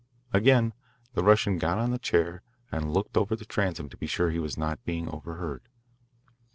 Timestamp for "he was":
4.33-4.57